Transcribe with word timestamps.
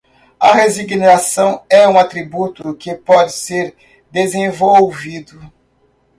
A 0.39 0.51
resignação 0.53 1.63
é 1.69 1.87
um 1.87 1.95
atributo 1.99 2.73
que 2.73 2.95
pode 2.95 3.33
ser 3.33 3.75
desenvolvido 4.09 5.39